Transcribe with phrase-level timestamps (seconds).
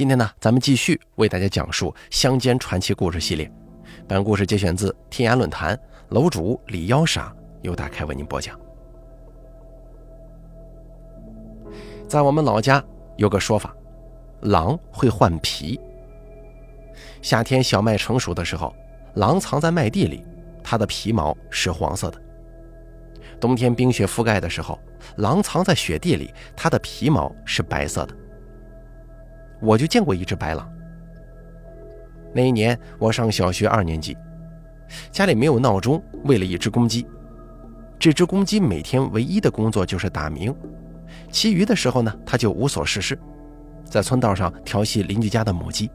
[0.00, 3.52] 今天呢，咱们继续为大家讲述乡间传奇故事系列。
[4.08, 7.30] 本故事节选自天涯论坛，楼主李幺傻
[7.60, 8.58] 由大开为您播讲。
[12.08, 12.82] 在我们老家
[13.18, 13.76] 有个说法，
[14.40, 15.78] 狼会换皮。
[17.20, 18.74] 夏天小麦成熟的时候，
[19.16, 20.24] 狼藏在麦地里，
[20.64, 22.18] 它的皮毛是黄色的；
[23.38, 24.78] 冬天冰雪覆盖的时候，
[25.16, 28.16] 狼藏在雪地里，它的皮毛是白色的。
[29.60, 30.70] 我就见过一只白狼。
[32.32, 34.16] 那一年我上小学二年级，
[35.10, 37.06] 家里没有闹钟，喂了一只公鸡。
[37.98, 40.54] 这只公鸡每天唯一的工作就是打鸣，
[41.30, 43.18] 其余的时候呢，它就无所事事，
[43.84, 45.90] 在村道上调戏邻居家的母鸡。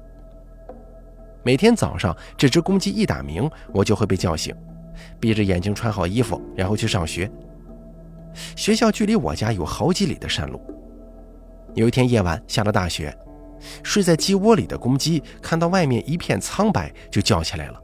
[1.41, 4.53] 每天早上，这只公鸡一打鸣，我就会被叫醒，
[5.19, 7.31] 闭着眼睛穿好衣服，然后去上学。
[8.55, 10.61] 学校距离我家有好几里的山路。
[11.73, 13.17] 有一天夜晚下了大雪。
[13.83, 17.81] 睡在鸡窝里的公鸡看到外面一片苍白，就叫起来了。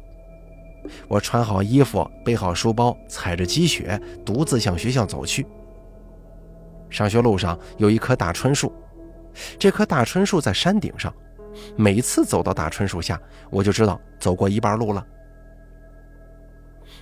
[1.08, 5.46] 我穿好衣服，背好书包，踩着积雪，独自向学校走去。
[6.90, 8.74] 上学路上有一棵大椿树，
[9.60, 11.14] 这棵大椿树在山顶上。
[11.76, 15.06] 每次走到大椿树下，我就知道走过一半路了。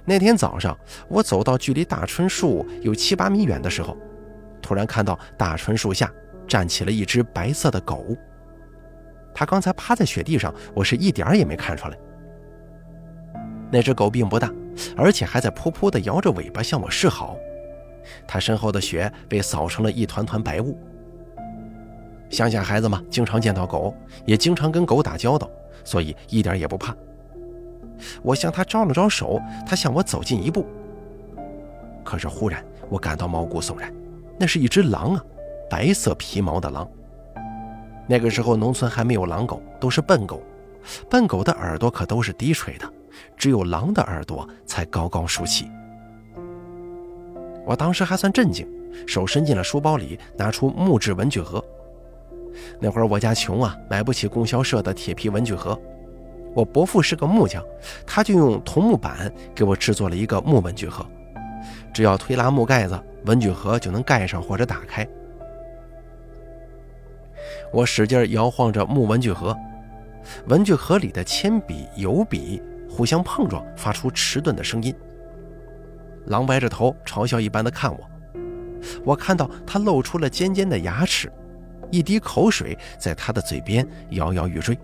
[0.06, 0.78] 那天早上，
[1.08, 3.96] 我走到距离大椿树有七八米远的时候，
[4.62, 6.12] 突然看到大椿树下
[6.48, 8.16] 站起了一只白色的狗。
[9.34, 11.98] 他刚才趴在雪地上，我是一点儿也没看出来。
[13.72, 14.52] 那只狗并不大，
[14.98, 17.38] 而且还在噗噗地摇着尾巴向我示好。
[18.28, 20.78] 它身后的雪被扫成了一团团白雾。
[22.30, 25.50] 乡下孩子嘛，经常见到狗，也经常跟狗打交道，
[25.84, 26.96] 所以一点也不怕。
[28.22, 30.66] 我向他招了招手，他向我走近一步。
[32.04, 33.94] 可是忽然，我感到毛骨悚然，
[34.40, 35.24] 那是一只狼啊，
[35.70, 36.90] 白色皮毛的狼。
[38.10, 40.42] 那个时候，农村还没有狼狗，都是笨狗。
[41.08, 42.92] 笨狗的耳朵可都是低垂的，
[43.38, 45.70] 只有狼的耳朵才高高竖起。
[47.68, 48.68] 我当时还算镇静，
[49.06, 51.64] 手伸进了书包里，拿出木质文具盒。
[52.80, 55.80] 那会儿我家穷啊，买不起供销社的铁皮文具盒。
[56.56, 57.64] 我伯父是个木匠，
[58.08, 61.06] 他就用桐木板给我制作了一个木文具盒，
[61.94, 65.08] 只要推拉木盖子，文具盒就能盖上或者打开。
[67.72, 69.56] 我使劲摇晃着木文具盒，
[70.48, 74.94] 文具盒里的铅笔、油笔互相碰撞，发出迟钝的声音。
[76.26, 78.10] 狼歪着头，嘲笑一般的看我。
[79.04, 81.32] 我看到他露出了尖尖的牙齿，
[81.92, 84.78] 一滴口水在他的嘴边摇摇欲坠。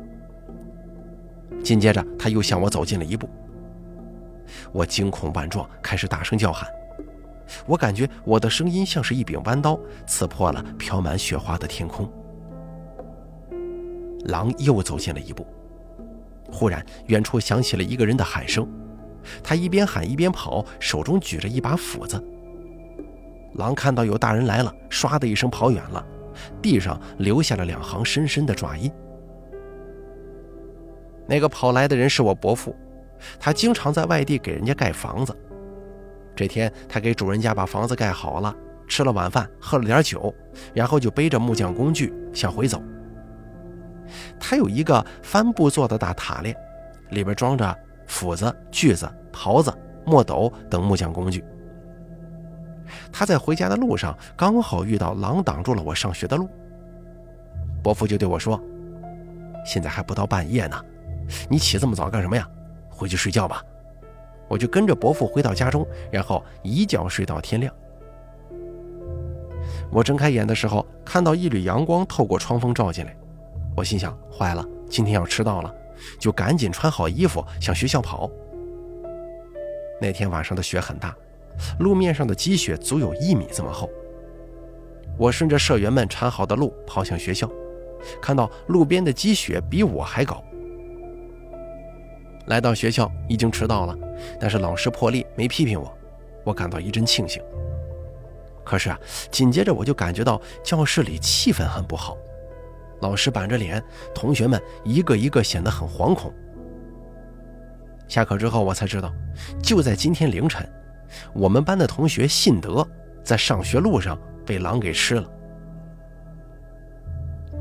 [1.63, 3.27] 紧接着，他又向我走近了一步。
[4.71, 6.69] 我惊恐万状，开始大声叫喊。
[7.65, 12.11] 我感觉我的声音像是一柄弯刀，刺破了飘满雪花的天空。
[14.25, 15.45] 狼又走近了一步，
[16.51, 18.67] 忽然，远处响起了一个人的喊声。
[19.43, 22.23] 他一边喊一边跑，手中举着一把斧子。
[23.55, 26.05] 狼看到有大人来了，唰的一声跑远了，
[26.61, 28.91] 地上留下了两行深深的爪印。
[31.27, 32.75] 那个跑来的人是我伯父，
[33.39, 35.35] 他经常在外地给人家盖房子。
[36.35, 38.53] 这天，他给主人家把房子盖好了，
[38.87, 40.33] 吃了晚饭，喝了点酒，
[40.73, 42.83] 然后就背着木匠工具向回走。
[44.39, 46.55] 他有一个帆布做的大塔链，
[47.09, 47.77] 里边装着
[48.07, 49.73] 斧子、锯子、刨子、
[50.05, 51.43] 墨斗等木匠工具。
[53.11, 56.47] 他在回家的路上刚好遇到狼挡住了我上学的路，
[57.81, 58.61] 伯父就对我说
[59.65, 60.79] ：“现在还不到半夜呢，
[61.49, 62.47] 你起这么早干什么呀？
[62.89, 63.63] 回去睡觉吧。”
[64.47, 67.73] 我就跟着伯父回到家中，然后一觉睡到天亮。
[69.89, 73.17] 我睁开眼的时候，看到一缕阳光透过窗缝照进来。
[73.75, 75.73] 我心想：坏了，今天要迟到了，
[76.19, 78.29] 就赶紧穿好衣服向学校跑。
[80.01, 81.15] 那天晚上的雪很大，
[81.79, 83.89] 路面上的积雪足有一米这么厚。
[85.17, 87.49] 我顺着社员们铲好的路跑向学校，
[88.21, 90.43] 看到路边的积雪比我还高。
[92.47, 93.97] 来到学校已经迟到了，
[94.39, 95.97] 但是老师破例没批评我，
[96.43, 97.41] 我感到一阵庆幸。
[98.63, 98.99] 可是啊，
[99.31, 102.17] 紧接着我就感觉到教室里气氛很不好。
[103.01, 103.83] 老师板着脸，
[104.13, 106.33] 同学们一个一个显得很惶恐。
[108.07, 109.11] 下课之后，我才知道，
[109.61, 110.67] 就在今天凌晨，
[111.33, 112.87] 我们班的同学信德
[113.23, 115.29] 在上学路上被狼给吃了。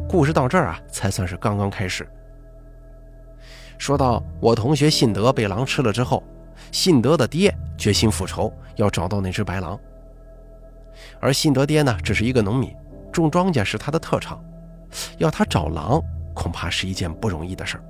[0.08, 2.06] 故事到这儿啊，才算是刚刚开始。
[3.78, 6.22] 说到我同学信德被狼吃了之后，
[6.70, 9.78] 信德的爹决心复仇，要找到那只白狼。
[11.18, 12.72] 而信德爹呢，只是一个农民，
[13.10, 14.44] 种庄稼是他的特长。
[15.18, 16.02] 要他找狼，
[16.34, 17.84] 恐怕是一件不容易的事儿。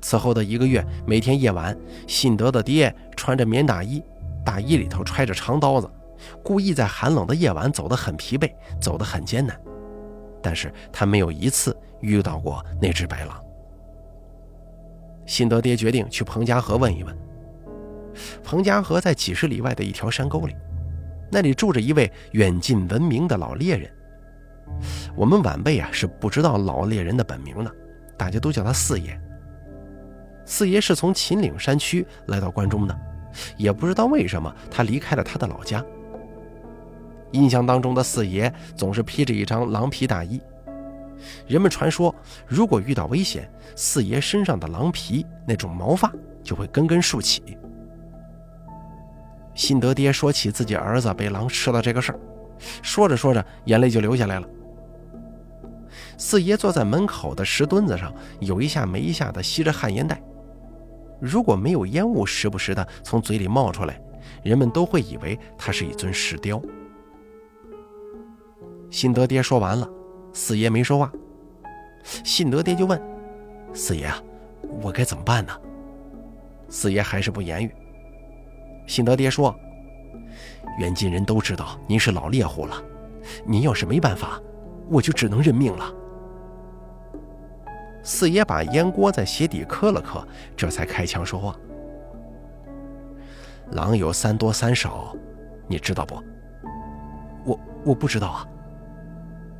[0.00, 1.76] 此后的一个月，每天夜晚，
[2.06, 4.02] 信德的爹穿着棉大衣，
[4.44, 5.90] 大衣里头揣着长刀子，
[6.42, 8.50] 故意在寒冷的夜晚走得很疲惫，
[8.80, 9.58] 走得很艰难。
[10.42, 13.38] 但是他没有一次遇到过那只白狼。
[15.26, 17.16] 信德爹决定去彭家河问一问。
[18.42, 20.56] 彭家河在几十里外的一条山沟里，
[21.30, 23.90] 那里住着一位远近闻名的老猎人。
[25.14, 27.70] 我们晚辈啊是不知道老猎人的本名的，
[28.16, 29.20] 大家都叫他四爷。
[30.44, 32.98] 四爷是从秦岭山区来到关中的，
[33.56, 35.84] 也不知道为什么他离开了他的老家。
[37.32, 40.40] 印象当中的四爷总是披着一张狼皮大衣，
[41.46, 42.12] 人们传说，
[42.46, 46.12] 如果遇到危险，四爷身上的狼皮那种毛发
[46.42, 47.56] 就会根根竖起。
[49.54, 52.18] 信德爹说起自己儿子被狼吃了这个事儿，
[52.82, 54.48] 说着说着，眼泪就流下来了。
[56.20, 60.22] 四爷坐在门口的石墩子上，有一下没一下的吸着旱烟袋。
[61.18, 63.98] 如果没有烟雾时不时的从嘴里冒出来，
[64.42, 66.60] 人们都会以为他是一尊石雕。
[68.90, 69.88] 信德爹说完了，
[70.34, 71.10] 四爷没说话。
[72.22, 73.00] 信德爹就问
[73.72, 74.22] ：“四爷啊，
[74.82, 75.58] 我该怎么办呢？”
[76.68, 77.74] 四爷还是不言语。
[78.86, 79.58] 信德爹说
[80.78, 82.76] ：“远近人都知道您是老猎户了，
[83.46, 84.38] 您要是没办法，
[84.90, 85.90] 我就只能认命了。”
[88.02, 90.26] 四爷把烟锅在鞋底磕了磕，
[90.56, 91.54] 这才开腔说话
[93.72, 95.14] ：“狼有三多三少，
[95.66, 96.22] 你知道不
[97.44, 98.46] ？”“我我不知道啊。”“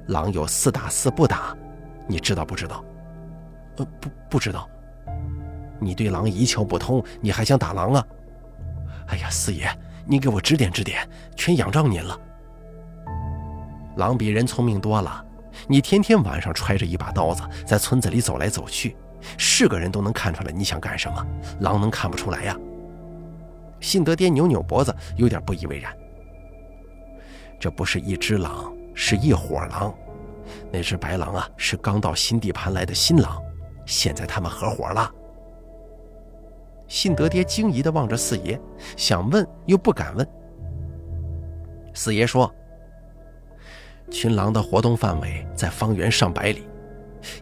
[0.08, 1.56] 狼有四打四不打，
[2.06, 2.84] 你知道不知道
[3.76, 4.68] ？”“呃，不不知道。
[5.78, 8.06] ”“你对狼一窍不通，你还想打狼啊
[9.08, 9.68] ？”“哎呀，四爷，
[10.06, 12.18] 你给我指点指点，全仰仗您了。
[13.96, 15.24] ”“狼比人聪明多了。”
[15.70, 18.96] 你天天晚上揣着一把刀子在村子里走来走去，
[19.38, 21.24] 是个人都能看出来你想干什么，
[21.60, 22.58] 狼能看不出来呀？
[23.78, 25.96] 信德爹扭扭脖子，有点不以为然。
[27.60, 29.94] 这不是一只狼，是一伙狼。
[30.72, 33.40] 那只白狼啊，是刚到新地盘来的新狼，
[33.86, 35.08] 现在他们合伙了。
[36.88, 38.60] 信德爹惊疑地望着四爷，
[38.96, 40.28] 想问又不敢问。
[41.94, 42.52] 四爷说。
[44.10, 46.66] 群狼的活动范围在方圆上百里，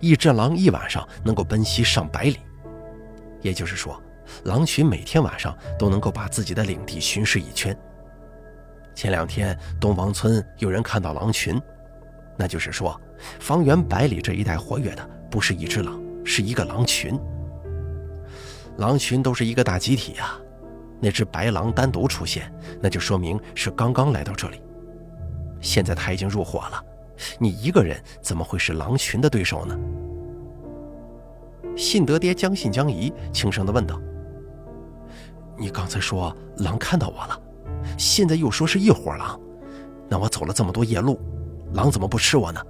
[0.00, 2.38] 一只狼一晚上能够奔袭上百里，
[3.40, 4.00] 也就是说，
[4.44, 7.76] 狼群每天晚上都能够把自己的领地巡视一圈。
[8.94, 11.60] 前两天东王村有人看到狼群，
[12.36, 13.00] 那就是说，
[13.40, 17.18] 方圆百里这一带活跃的不是一只狼，是一个狼群。
[18.76, 20.38] 狼群都是一个大集体呀，
[21.00, 24.60] 那只白狼单独出现，那就说明是刚刚来到这里。
[25.60, 26.84] 现在他已经入伙了，
[27.38, 29.78] 你一个人怎么会是狼群的对手呢？
[31.76, 34.00] 信德爹将信将疑，轻声的问道
[35.56, 37.40] ：“你刚才说狼看到我了，
[37.96, 39.38] 现在又说是一伙狼，
[40.08, 41.20] 那我走了这么多夜路，
[41.74, 42.60] 狼怎么不吃我呢？”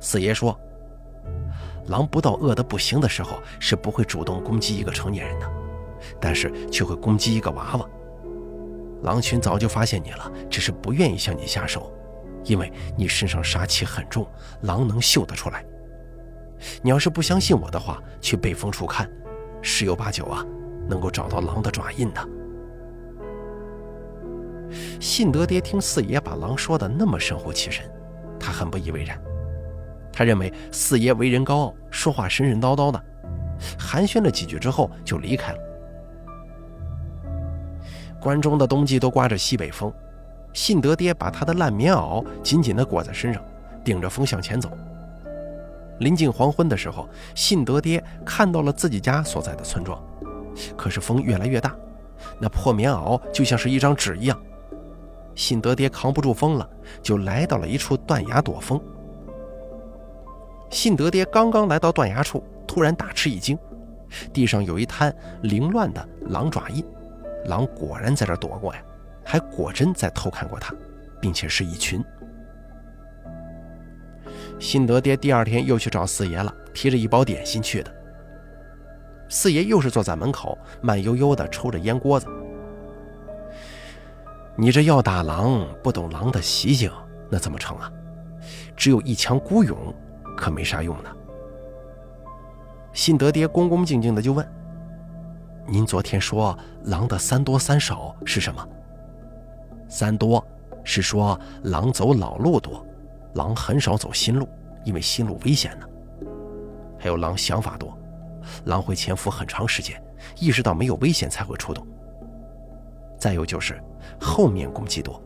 [0.00, 0.58] 四爷说
[1.86, 5.48] ：“狼不到饿得不行的时候，是不会主动攻击一个成年人的，
[6.20, 7.88] 但是却会攻击一个娃娃。”
[9.02, 11.92] 狼群早就发现你了，只是不愿意向你下手，
[12.44, 14.26] 因为你身上杀气很重，
[14.62, 15.64] 狼能嗅得出来。
[16.82, 19.08] 你要是不相信我的话，去背风处看，
[19.62, 20.44] 十有八九啊，
[20.88, 22.28] 能够找到狼的爪印的。
[25.00, 27.88] 信德爹听四爷把狼说的那么神乎其神，
[28.38, 29.16] 他很不以为然。
[30.12, 33.00] 他认为四爷为人高傲，说话神神叨叨的，
[33.78, 35.58] 寒暄了几句之后就离开了。
[38.20, 39.92] 关中的冬季都刮着西北风，
[40.52, 43.42] 信德爹把他的烂棉袄紧紧地裹在身上，
[43.84, 44.70] 顶着风向前走。
[46.00, 50.00] 临近黄昏的时候，信德爹看到了自己家所在的村庄，
[50.76, 51.76] 可是风越来越大，
[52.40, 54.40] 那破棉袄就像是一张纸一样。
[55.34, 56.68] 信德爹扛不住风了，
[57.02, 58.80] 就来到了一处断崖躲风。
[60.70, 63.56] 信德爹刚刚来到断崖处，突然大吃一惊，
[64.32, 66.84] 地上有一滩凌乱的狼爪印。
[67.46, 68.82] 狼果然在这躲过呀，
[69.24, 70.74] 还果真在偷看过他，
[71.20, 72.04] 并且是一群。
[74.58, 77.94] 信德爹第二天又去找四爷了，提着一包点心去的。
[79.28, 82.26] 四爷又是坐在门口，慢悠悠地抽着烟锅子。
[84.56, 86.90] 你这要打狼，不懂狼的习性，
[87.30, 87.92] 那怎么成啊？
[88.76, 89.94] 只有一腔孤勇，
[90.36, 91.10] 可没啥用呢。
[92.92, 94.44] 信德爹恭恭敬敬的就问。
[95.70, 98.66] 您昨天说狼的三多三少是什么？
[99.86, 100.42] 三多
[100.82, 102.84] 是说狼走老路多，
[103.34, 104.48] 狼很少走新路，
[104.82, 105.86] 因为新路危险呢。
[106.98, 107.96] 还有狼想法多，
[108.64, 110.02] 狼会潜伏很长时间，
[110.40, 111.86] 意识到没有危险才会出动。
[113.18, 113.78] 再有就是
[114.18, 115.22] 后面攻击多，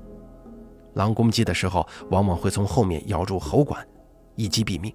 [0.94, 3.87] 狼攻击的时候往往会从后面咬住喉管，
[4.34, 4.92] 一击毙命。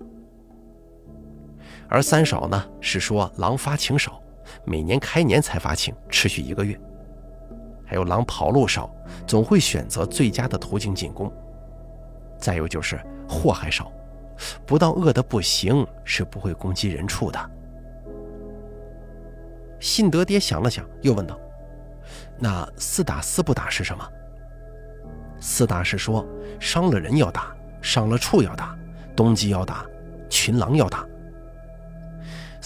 [1.87, 4.21] 而三少呢，是说狼发情少，
[4.63, 6.79] 每年开年才发情，持续一个月。
[7.85, 8.93] 还有狼跑路少，
[9.25, 11.31] 总会选择最佳的途径进攻。
[12.37, 13.91] 再有就是祸害少，
[14.65, 17.51] 不到饿得不行是不会攻击人畜的。
[19.79, 21.39] 信德爹想了想，又问道
[22.37, 24.05] ：“那四打四不打是什么？”
[25.39, 26.27] 四打是说
[26.59, 28.77] 伤了人要打，伤了畜要打，
[29.15, 29.85] 冬季要打，
[30.29, 31.05] 群狼要打。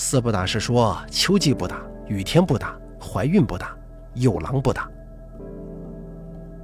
[0.04, 3.78] 四不打是说秋季不打，雨天不打，怀孕不打，
[4.16, 4.90] 有狼不打。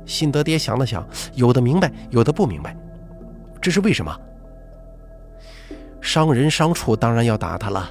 [0.08, 2.76] 信德爹想了想，有的明白，有的不明白，
[3.62, 4.12] 这是为什么？
[6.02, 7.88] 伤人伤畜当然要打他了。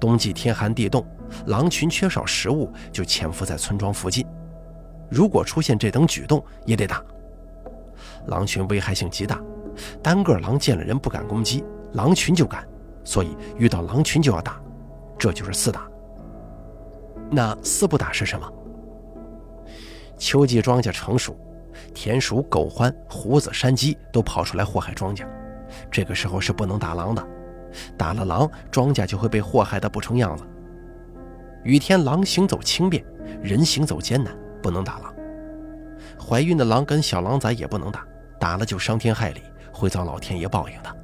[0.00, 1.06] 冬季天寒地冻，
[1.46, 4.26] 狼群缺少食物，就潜伏在村庄附近。
[5.08, 7.00] 如果出现这等举动，也得打。
[8.26, 9.40] 狼群危害性极大，
[10.02, 12.66] 单个狼见了人不敢攻击，狼群就敢，
[13.04, 14.60] 所以遇到狼群就要打，
[15.22, 15.88] 这就是四打。
[17.30, 18.52] 那四不打是什么？
[20.18, 21.36] 秋季庄稼成熟，
[21.94, 25.24] 田鼠、狗獾、胡子、山鸡都跑出来祸害庄稼，
[25.92, 27.24] 这个时候是不能打狼的，
[27.96, 30.42] 打了狼，庄稼就会被祸害得不成样子。
[31.62, 33.04] 雨天狼行走轻便，
[33.40, 35.14] 人行走艰难，不能打狼。
[36.18, 38.04] 怀孕的狼跟小狼崽也不能打，
[38.40, 39.40] 打了就伤天害理，
[39.72, 40.96] 会遭老天爷报应的。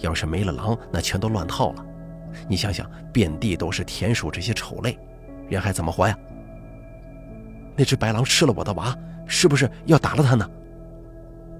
[0.00, 1.86] 要是没了狼，那全都乱套了。
[2.48, 4.98] 你想想，遍地都是田鼠这些丑类，
[5.48, 6.16] 人还怎么活呀？
[7.76, 8.96] 那只白狼吃了我的娃，
[9.26, 10.48] 是不是要打了它呢？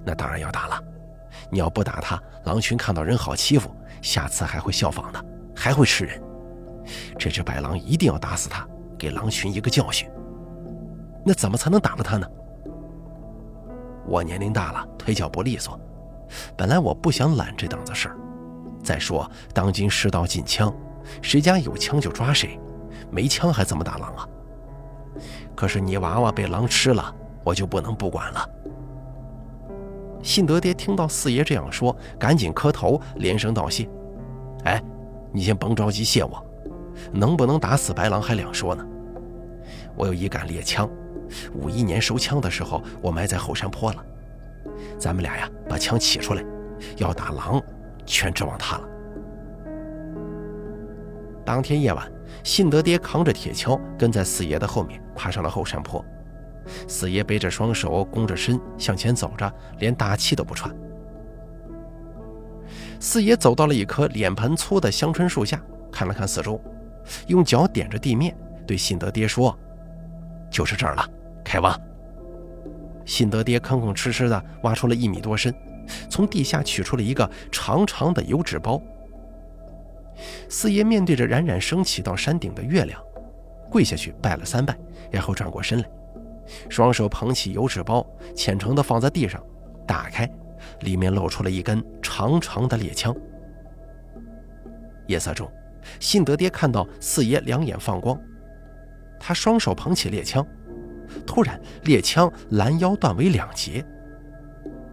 [0.05, 0.83] 那当然要打了。
[1.51, 5.25] 你要不打它，狼群看到人好欺负，下次还会效仿的，
[5.55, 6.21] 还会吃人。
[7.19, 8.67] 这只白狼一定要打死它，
[8.99, 10.09] 给狼群一个教训。
[11.25, 12.27] 那怎么才能打了它呢？
[14.07, 15.79] 我年龄大了，腿脚不利索，
[16.57, 18.17] 本来我不想揽这档子事儿。
[18.83, 20.75] 再说当今世道禁枪，
[21.21, 22.59] 谁家有枪就抓谁，
[23.11, 24.29] 没枪还怎么打狼啊？
[25.55, 28.49] 可是你娃娃被狼吃了，我就不能不管了。
[30.23, 33.89] 信德爹听到四爷这样说，赶紧磕头，连声道谢。
[34.65, 34.83] 哎，
[35.33, 36.45] 你先甭着急谢我，
[37.13, 38.87] 能不能打死白狼还两说呢。
[39.95, 40.89] 我有一杆猎枪，
[41.53, 44.05] 五一年收枪的时候，我埋在后山坡了。
[44.99, 46.45] 咱们俩呀，把枪取出来，
[46.97, 47.61] 要打狼，
[48.05, 48.89] 全指望他了。
[51.45, 52.11] 当天夜晚。
[52.43, 56.05] 信德爹扛着铁锹，跟在四爷的后面爬上了后山坡。
[56.89, 60.75] 四爷背着双手，弓着身向前走着，连大气都不喘。
[62.99, 66.61] 四爷走到了一棵脸盆粗的香椿树下，看了看四周，
[67.29, 69.57] 用脚点着地面，对信德爹说
[70.51, 71.09] ：“就是这儿了，
[71.45, 71.79] 开挖。”
[73.05, 75.55] 信德爹吭吭哧哧地挖出了一米多深，
[76.09, 78.81] 从地下取出了一个长长的油纸包。
[80.49, 83.03] 四爷面对着冉冉升起到山顶的月亮，
[83.71, 84.77] 跪下去拜了三拜，
[85.11, 85.91] 然后转过身来，
[86.69, 89.43] 双手捧起油纸包，虔诚地放在地上，
[89.87, 90.31] 打开，
[90.81, 93.15] 里面露出了一根长长的猎枪。
[95.09, 95.51] 夜色中，
[95.99, 98.21] 信德爹看到四爷两眼放光，
[99.19, 100.47] 他双手捧起猎枪，
[101.27, 103.85] 突然猎枪拦腰断为两截，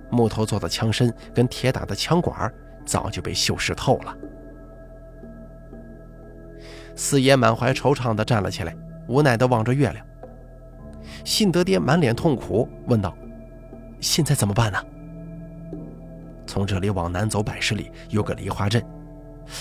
[0.10, 2.52] 木头做的枪身跟铁打的枪管
[2.86, 4.16] 早就被锈蚀透了。
[6.96, 8.76] 四爷满怀惆怅地站了起来，
[9.08, 10.06] 无奈地望着月亮。
[11.24, 13.16] 信德爹满脸痛苦，问道
[14.02, 14.84] ：“现在怎么办呢？”
[16.46, 18.84] 从这里往南走百十里，有个梨花镇。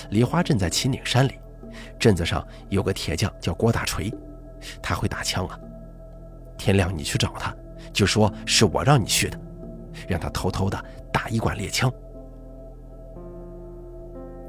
[0.09, 1.39] 梨花镇在秦岭山里，
[1.97, 4.13] 镇子上有个铁匠叫郭大锤，
[4.81, 5.57] 他会打枪啊。
[6.57, 7.55] 天亮你去找他，
[7.93, 9.39] 就说是我让你去的，
[10.07, 11.91] 让他偷偷的打一管猎枪。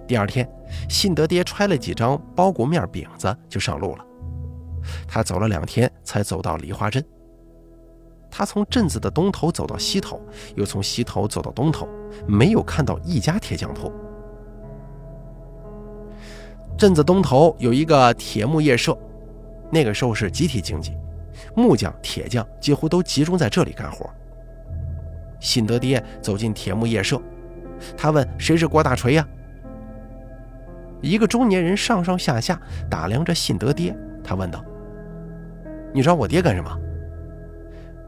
[0.07, 0.49] 第二天，
[0.88, 4.04] 信德爹揣了几张包谷面饼子就上路了。
[5.07, 7.04] 他走了两天，才走到梨花镇。
[8.30, 10.21] 他从镇子的东头走到西头，
[10.57, 11.88] 又从西头走到东头，
[12.26, 13.92] 没有看到一家铁匠铺。
[16.78, 18.97] 镇子东头有一个铁木业社，
[19.71, 20.97] 那个时候是集体经济，
[21.54, 24.09] 木匠、铁匠几乎都集中在这里干活。
[25.40, 27.20] 信德爹走进铁木夜社，
[27.97, 29.26] 他问：“谁是郭大锤呀？”
[31.02, 34.62] 一个中年人上上下下打量着信德爹，他问道
[35.92, 36.78] ：“你找我爹干什么？”“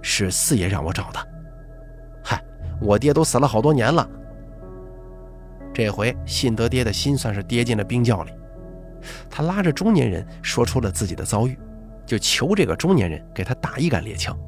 [0.03, 1.29] 是四爷让我找的。
[2.23, 2.43] ”“嗨，
[2.81, 4.07] 我爹都死了好多年了。”
[5.73, 8.31] 这回信德爹的心算是跌进了冰窖里。
[9.31, 11.59] 他拉着中年人说出了自己的遭遇，
[12.05, 14.39] 就求这个中年人给他打一杆猎枪。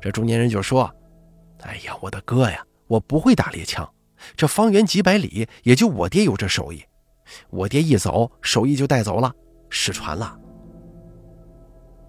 [0.00, 0.88] 这中年人就说
[1.66, 3.88] ：“哎呀，我的哥呀，我不会打猎枪，
[4.36, 6.84] 这方圆几百里也就我爹有这手艺，
[7.50, 9.34] 我爹一走，手艺就带走了，
[9.68, 10.38] 失传了。”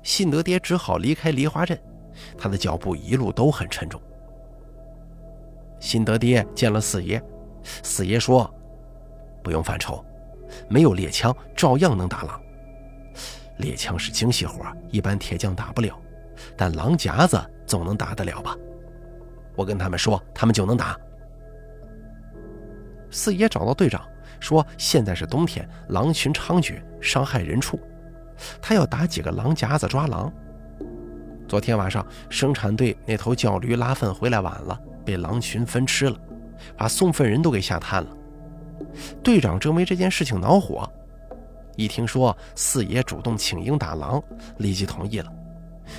[0.04, 1.78] 信德爹只好离开梨花镇，
[2.38, 4.00] 他的脚步一路都很沉重。
[5.80, 7.22] 信德爹见了四爷，
[7.84, 8.50] 四爷说
[9.44, 10.04] ：“不用犯愁。”
[10.70, 12.42] 没有猎枪，照样能打狼。
[13.58, 16.00] 猎枪是精细活，一般铁匠打不了，
[16.56, 18.56] 但狼夹子总能打得了吧？
[19.58, 20.96] 我跟他们说，他们就能打。
[23.10, 24.08] 四爷找到队长，
[24.40, 27.80] 说现在是冬天，狼群猖獗，伤害人畜，
[28.62, 30.32] 他要打几个狼夹子抓狼。
[31.48, 36.18] 昨天晚上生产队那头叫驴拉粪回来晚了，被狼群分吃了，
[36.78, 38.10] 把送粪人都给吓瘫了。
[39.24, 40.88] 队长正为这件事情恼火，
[41.78, 44.22] 一听说四爷主动请缨打狼，
[44.58, 45.32] 立即同意了，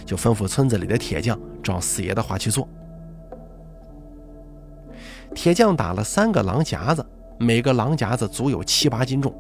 [0.05, 2.69] 就吩咐村子里的铁匠照四爷的话去做。
[5.41, 7.07] 铁匠打了三个狼夹子，
[7.39, 9.33] 每个狼夹子足有七八斤重。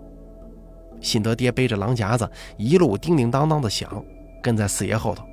[1.00, 4.00] 信德爹背着狼夹子一路叮叮当当的响，
[4.40, 5.24] 跟在四爷后头。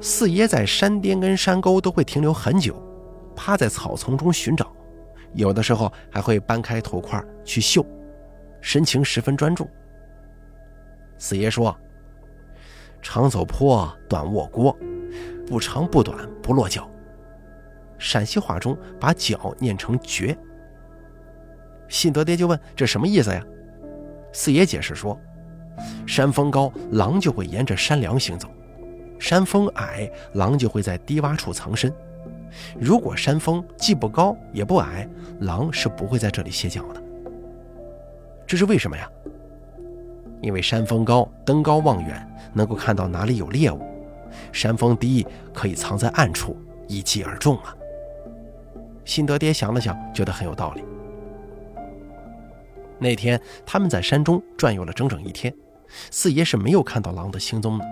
[0.00, 2.82] 四爷在山巅跟山沟都会停留很久，
[3.36, 4.72] 趴在草丛中寻找。
[5.34, 7.84] 有的时候还会搬开土块去嗅，
[8.62, 9.68] 神情十分专注。
[11.18, 11.76] 四爷说
[13.02, 14.74] ：“长走坡，短卧锅，
[15.46, 16.88] 不长不短不落脚。”
[18.02, 20.36] 陕西话中把脚念成绝。
[21.88, 23.40] 信德爹就问：“这什么意思呀？”
[24.34, 25.16] 四爷解释说
[26.04, 28.48] ：“山峰高，狼就会沿着山梁行走；
[29.20, 31.92] 山峰矮，狼就会在低洼处藏身。”
[32.78, 35.08] 如果山峰既不高也不矮，
[35.40, 37.02] 狼是不会在这里歇脚的。
[38.46, 39.08] 这是为什么呀？
[40.40, 43.78] 因为山峰高，登高望远，能够看到哪里有猎物；
[44.50, 45.24] 山峰低，
[45.54, 46.56] 可以藏在暗处，
[46.88, 47.74] 一击而中啊。
[49.04, 50.84] 辛德爹想了想，觉得很有道理。
[52.98, 55.52] 那天他们在山中转悠了整整一天，
[56.10, 57.84] 四爷是没有看到狼的行踪的。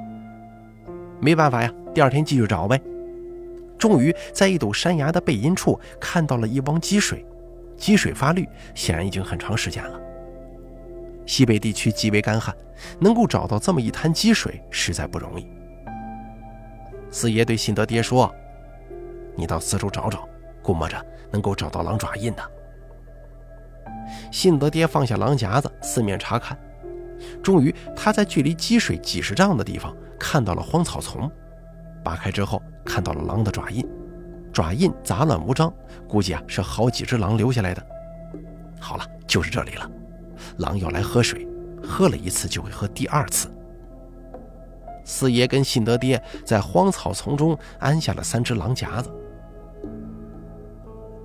[1.20, 2.80] 没办法呀，第二天继续找呗。
[3.76, 7.24] 终于在一堵山崖的背阴处看到了一汪积水，
[7.76, 10.00] 积水发绿，显然已经很长时间了。
[11.26, 12.54] 西北地区极为干旱，
[12.98, 15.46] 能够找到这么一滩积水实在不容易。
[17.10, 18.32] 四爷对信德爹说
[19.34, 20.28] ：“你到四周找找，
[20.70, 22.50] 估摸着能够找到狼爪印的。”
[24.30, 26.56] 信德爹放下狼夹子，四面查看，
[27.42, 31.28] 终于他在距离积水几十丈的地方看到了荒草丛。
[32.04, 33.84] 扒开之后，看到了狼的爪印，
[34.52, 35.72] 爪印杂乱无章，
[36.08, 37.84] 估计啊是好几只狼留下来的。
[38.78, 39.90] 好了，就是这里了。
[40.58, 41.46] 狼要来喝水，
[41.82, 43.50] 喝了一次就会喝第二次。
[45.04, 49.10] 四爷跟信德爹在荒草丛中安下了三只狼夹子。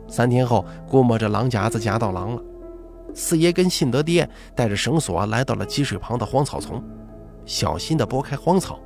[0.08, 2.42] 三天后，估摸着狼夹子夹到狼了，
[3.14, 6.84] 四爷跟信德爹带着绳索来到了积水旁的荒草丛，
[7.46, 8.80] 小心地拨开荒草。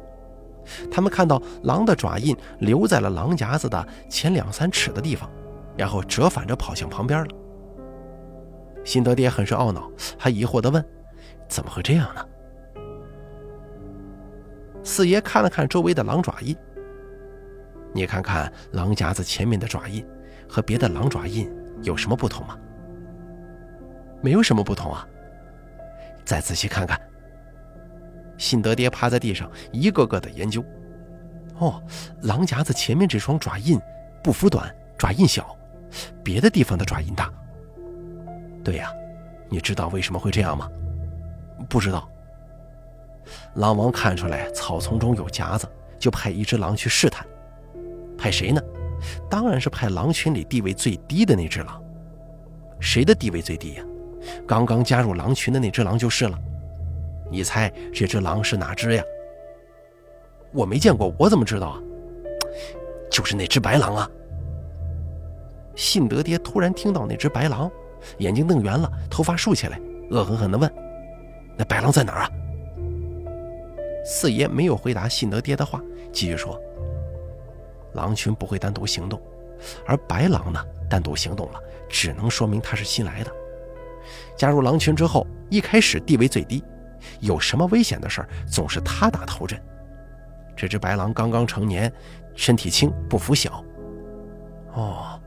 [0.91, 5.29] 他们看到狼的爪印留在了狼夹子的前两三尺的地方，
[5.75, 7.29] 然后折返着跑向旁边了。
[8.85, 10.83] 辛德爹很是懊恼，还疑惑地问
[11.49, 12.25] ：“怎么会这样呢？”
[14.83, 16.55] 四爷看了看周围的狼爪印，
[17.93, 20.05] 你看看狼夹子前面的爪印
[20.49, 21.49] 和别的狼爪印
[21.83, 22.57] 有什么不同吗？
[24.21, 25.07] 没有什么不同啊。
[26.25, 26.99] 再仔细看看。
[28.37, 30.63] 信德爹趴在地上，一个个的研究。
[31.57, 31.81] 哦，
[32.21, 33.79] 狼夹子前面这双爪印，
[34.23, 35.55] 不服短，爪印小，
[36.23, 37.31] 别的地方的爪印大。
[38.63, 38.91] 对呀，
[39.49, 40.69] 你知道为什么会这样吗？
[41.69, 42.09] 不知道。
[43.55, 45.67] 狼王看出来草丛中有夹子，
[45.99, 47.25] 就派一只狼去试探。
[48.17, 48.61] 派谁呢？
[49.29, 51.81] 当然是派狼群里地位最低的那只狼。
[52.79, 53.83] 谁的地位最低呀？
[54.47, 56.37] 刚刚加入狼群的那只狼就是了。
[57.31, 59.03] 你猜这只狼是哪只呀？
[60.51, 61.79] 我没见过，我怎么知道啊？
[63.11, 64.09] 就是那只白狼啊！
[65.75, 67.69] 信德爹突然听到那只白狼，
[68.17, 70.71] 眼睛瞪圆了，头发竖起来，恶狠狠地问
[71.55, 72.31] ：“那白狼在哪儿啊？”
[74.05, 75.81] 四爷没有回答信德爹的话，
[76.11, 76.59] 继续说
[77.93, 79.21] ：“狼群不会单独行动，
[79.85, 83.31] 而白狼呢，单独行动了，只能说明他是新来的。
[84.37, 86.63] 加入狼群之后，一开始地位最低。”
[87.21, 89.57] 有什么危险的事儿，总是他打头阵。
[90.53, 91.91] 这只白狼刚刚成年，
[92.35, 93.63] 身体轻，不服小。
[94.73, 95.19] 哦，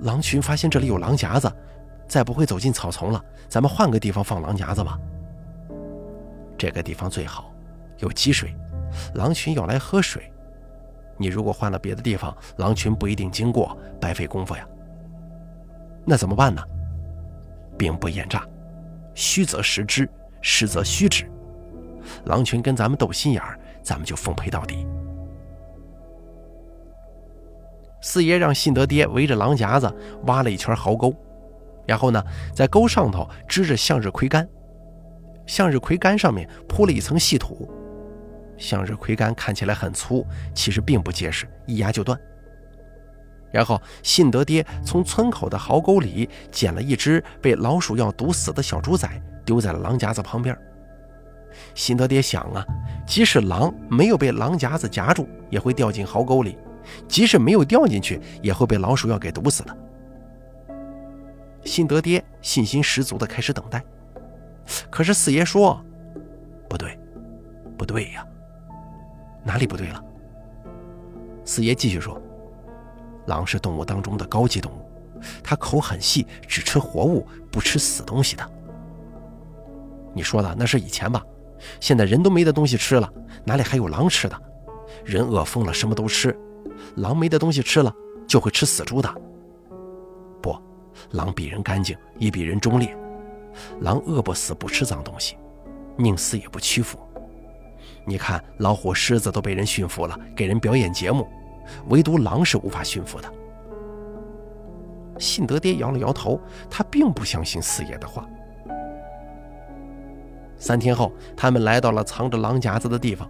[0.00, 1.50] 狼群发现这里有狼夹子，
[2.06, 3.24] 再不会走进草丛了。
[3.48, 4.98] 咱们换个地方放狼夹子吧。
[6.58, 7.52] 这个地方最好，
[7.98, 8.54] 有积水，
[9.14, 10.31] 狼群要来喝水。
[11.16, 14.66] 你如果换了别的地方，狼群不一定经过，白费功夫呀。
[16.04, 16.62] 那怎么办呢？
[17.78, 18.46] 兵不厌诈，
[19.14, 20.08] 虚则实之，
[20.40, 21.30] 实则虚之。
[22.24, 24.86] 狼群跟咱们斗心眼儿，咱们就奉陪到底。
[28.00, 29.92] 四爷让信德爹围着狼夹子
[30.26, 31.14] 挖了一圈壕沟，
[31.86, 32.22] 然后呢，
[32.52, 34.48] 在沟上头支着向日葵杆，
[35.46, 37.70] 向日葵杆上面铺了一层细土。
[38.62, 42.18] 向日葵杆看起来很粗，其实并不结实，一压就断。
[43.50, 49.06] 然后信德爹从村口的壕沟里捡了一只被老鼠药毒死的小猪仔，
[49.44, 50.56] 丢在了狼夹子旁边。
[51.74, 52.64] 信德爹想啊，
[53.06, 56.56] 即使狼没有被狼夹子夹住，也会掉进壕沟里；
[57.06, 59.76] 即使没有掉进去，也会被老鼠药给毒死的。
[61.64, 63.82] 信德爹信心十足地开始等待。
[64.88, 65.84] 可是四爷说
[66.70, 66.98] ：“不对，
[67.76, 68.26] 不对呀，
[69.44, 70.04] 哪里不对了？”
[71.44, 72.20] 四爷继续说
[73.26, 74.84] ：“狼是动物当中的高级动物，
[75.42, 78.50] 它口很细，只吃活物，不吃死东西的。
[80.14, 81.24] 你说的那是以前吧？”
[81.78, 83.08] 现在人都没得东西吃了，
[83.44, 84.36] 哪里还有狼吃的？
[85.04, 86.32] 人饿疯了，什么都吃；
[86.96, 87.94] 狼没得东西吃了，
[88.26, 89.08] 就会吃死猪的。
[90.42, 90.56] 不，
[91.12, 92.96] 狼比人干净，也比人忠烈。
[93.80, 95.36] 狼饿不死，不吃脏东西，
[95.96, 96.98] 宁死也不屈服。
[98.04, 101.26] 你看，老虎、狮子都被人驯服了，给人表演节目，
[101.88, 103.32] 唯独狼是无法驯服的。
[105.18, 108.26] 信德爹摇了摇头，他并不相信四爷的话。
[110.56, 113.28] 三天后，他们来到了藏着狼夹子的地方，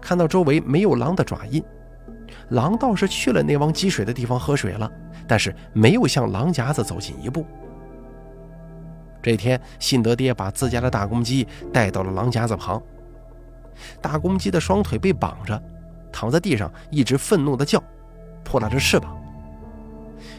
[0.00, 1.62] 看到周围没有狼的爪印，
[2.50, 4.90] 狼倒是去了那汪积水的地方喝水了，
[5.26, 7.46] 但是没有向狼夹子走近一步。
[9.22, 12.82] 这天，信德爹把自家的大公鸡带到了狼夹子旁，
[14.00, 15.60] 大公鸡的双腿被绑着，
[16.12, 17.82] 躺在地上，一直愤怒地叫，
[18.44, 19.16] 扑拉着翅膀。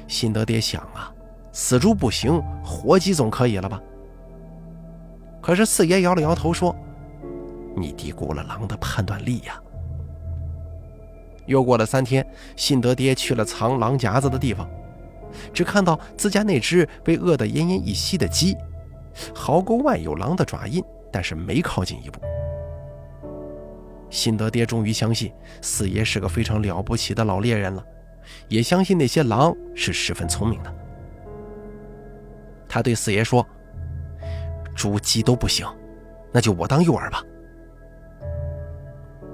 [0.07, 1.11] 信德爹想啊，
[1.51, 3.81] 死猪不行，活鸡总可以了吧？
[5.41, 6.75] 可是四爷摇了摇头说
[7.77, 9.61] ：“你低估了狼的判断力呀。”
[11.45, 14.67] 又过了三天，信德爹去了藏狼夹子的地方，
[15.53, 18.57] 只看到自家那只被饿得奄奄一息的鸡。
[19.35, 22.19] 壕沟外有狼的爪印，但是没靠近一步。
[24.15, 25.29] 信德爹终于相信
[25.61, 27.85] 四爷是个非常了不起的老猎人了，
[28.47, 30.73] 也相信那些狼是十分聪明的。
[32.67, 33.45] 他对四爷说。
[34.73, 35.65] 猪鸡都不行，
[36.33, 37.23] 那就我当诱饵吧。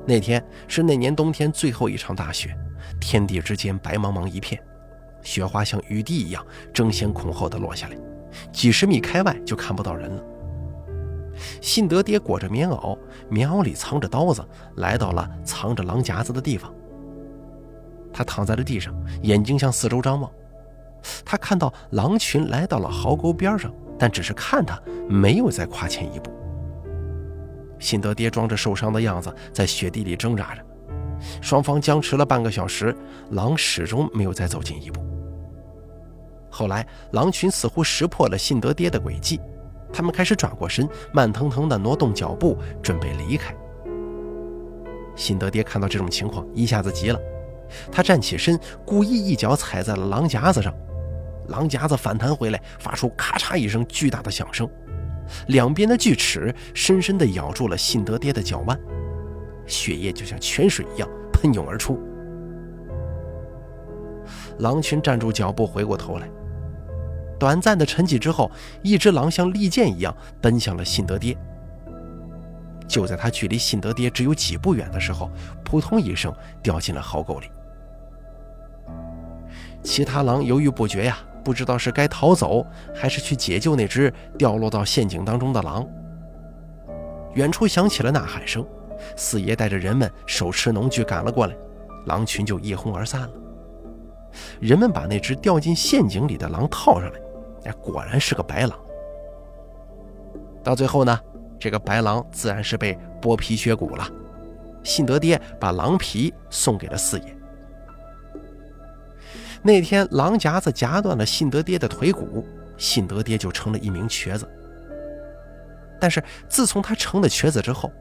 [0.05, 2.55] 那天是那年冬天最后一场大雪，
[2.99, 4.61] 天地之间白茫茫一片，
[5.23, 7.97] 雪花像雨滴一样争先恐后的落下来，
[8.51, 10.23] 几十米开外就看不到人了。
[11.61, 12.97] 信德爹裹着棉袄，
[13.29, 14.43] 棉袄里藏着刀子，
[14.75, 16.73] 来到了藏着狼夹子的地方。
[18.13, 20.29] 他躺在了地上，眼睛向四周张望，
[21.23, 23.73] 他看到狼群来到了壕沟边上。
[23.99, 26.31] 但只是看他，没有再跨前一步。
[27.77, 30.65] 信德爹装着受伤的样子，在雪地里挣扎着。
[31.39, 32.95] 双方僵持了半个小时，
[33.29, 34.99] 狼始终没有再走近一步。
[36.49, 39.39] 后来，狼群似乎识破了信德爹的诡计，
[39.93, 43.55] 他们开始转过身，慢腾腾地挪动脚步，准备离开。
[45.15, 47.19] 辛德爹看到这种情况，一下子急了，
[47.91, 50.73] 他站起身，故意一脚踩在了狼夹子上。
[51.47, 54.69] 狼夹子反弹回来，发出咔嚓一声巨大的响声，
[55.47, 58.79] 两边的锯齿深深地咬住了信德爹的脚腕，
[59.65, 61.99] 血液就像泉水一样喷涌而出。
[64.59, 66.29] 狼群站住脚步，回过头来，
[67.41, 68.51] 短暂的沉寂之后，
[68.83, 71.35] 一只狼像利剑一样奔向了信德爹。
[72.87, 75.27] 就在他距离信德爹只有几步远的时候，
[75.65, 77.47] 扑通一声掉进了壕沟里。
[79.81, 81.17] 其他狼犹豫不决呀。
[81.43, 85.83] 不知道是该逃走，还是去解救那只掉落到陷阱当中的狼。
[87.33, 88.63] 远处响起了呐喊声，
[89.15, 91.55] 四爷带着人们手持农具赶了过来，
[92.05, 93.31] 狼群就一哄而散了。
[94.59, 97.19] 人们把那只掉进陷阱里的狼套上来，
[97.65, 98.77] 哎，果然是个白狼。
[100.63, 101.19] 到最后呢，
[101.59, 104.07] 这个白狼自然是被剥皮削骨了。
[104.83, 107.37] 信德爹把狼皮送给了四爷。
[109.61, 112.43] 那天，狼夹子夹断了信德爹的腿骨，
[112.77, 114.49] 信德爹就成了一名瘸子。
[115.99, 117.91] 但是自从他成了瘸子之后，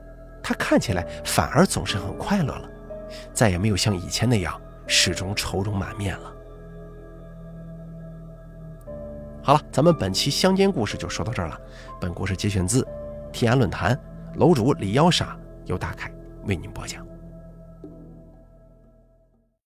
[0.42, 2.70] 他看起来反而总是很快乐了，
[3.34, 6.32] 再也没有像以前那样始终愁容满面了。
[9.50, 11.58] 好了，咱们本期乡间故事就说到这儿了。
[12.00, 12.86] 本故事节选自
[13.32, 14.00] 天涯论坛，
[14.36, 15.36] 楼主李幺傻
[15.66, 16.08] 由大凯
[16.44, 17.09] 为您播讲。